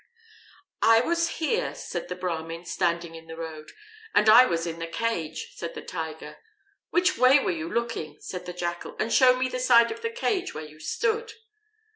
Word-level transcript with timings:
"I 0.81 1.01
was 1.01 1.35
here," 1.37 1.75
said 1.75 2.07
the 2.07 2.15
Brahmin, 2.15 2.65
standing 2.65 3.13
in 3.13 3.27
the 3.27 3.37
road. 3.37 3.69
"And 4.15 4.29
I 4.29 4.47
was 4.47 4.65
in 4.65 4.79
the 4.79 4.87
cage," 4.87 5.51
said 5.55 5.75
the 5.75 5.83
Tiger. 5.83 6.37
"Which 6.89 7.19
way 7.19 7.37
were 7.37 7.51
you 7.51 7.71
looking?" 7.71 8.17
said 8.19 8.47
the 8.47 8.53
Jackal; 8.53 8.95
"and 8.97 9.13
show 9.13 9.35
me 9.35 9.47
the 9.47 9.59
side 9.59 9.91
of 9.91 10.01
the 10.01 10.09
cage 10.09 10.55
where 10.55 10.65
you 10.65 10.79
stood." 10.79 11.33